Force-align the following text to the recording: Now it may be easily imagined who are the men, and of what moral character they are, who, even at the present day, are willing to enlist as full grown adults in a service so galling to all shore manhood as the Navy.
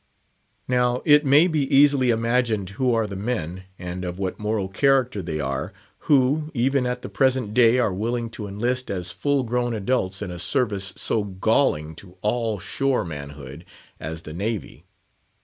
Now 0.67 1.03
it 1.05 1.27
may 1.27 1.45
be 1.45 1.61
easily 1.71 2.09
imagined 2.09 2.69
who 2.71 2.91
are 2.95 3.05
the 3.05 3.15
men, 3.15 3.65
and 3.77 4.03
of 4.03 4.17
what 4.17 4.39
moral 4.39 4.67
character 4.67 5.21
they 5.21 5.39
are, 5.39 5.73
who, 6.09 6.49
even 6.55 6.87
at 6.87 7.03
the 7.03 7.07
present 7.07 7.53
day, 7.53 7.77
are 7.77 7.93
willing 7.93 8.31
to 8.31 8.47
enlist 8.47 8.89
as 8.89 9.11
full 9.11 9.43
grown 9.43 9.75
adults 9.75 10.23
in 10.23 10.31
a 10.31 10.39
service 10.39 10.91
so 10.95 11.23
galling 11.23 11.93
to 11.97 12.17
all 12.23 12.57
shore 12.57 13.05
manhood 13.05 13.63
as 13.99 14.23
the 14.23 14.33
Navy. 14.33 14.85